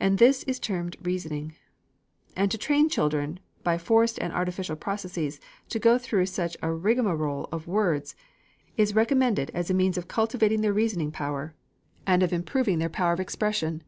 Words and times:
And 0.00 0.16
this 0.16 0.44
is 0.44 0.58
termed 0.58 0.96
reasoning! 1.02 1.56
And 2.34 2.50
to 2.50 2.56
train 2.56 2.88
children, 2.88 3.38
by 3.62 3.76
forced 3.76 4.16
and 4.18 4.32
artificial 4.32 4.76
processes, 4.76 5.40
to 5.68 5.78
go 5.78 5.98
through 5.98 6.24
such 6.24 6.56
a 6.62 6.72
rigmarole 6.72 7.46
of 7.52 7.66
words, 7.66 8.16
is 8.78 8.94
recommended 8.94 9.50
as 9.50 9.68
a 9.68 9.74
means 9.74 9.98
of 9.98 10.08
cultivating 10.08 10.62
their 10.62 10.72
reasoning 10.72 11.12
power 11.12 11.54
and 12.06 12.22
of 12.22 12.32
improving 12.32 12.78
their 12.78 12.88
power 12.88 13.12
of 13.12 13.20
expression! 13.20 13.82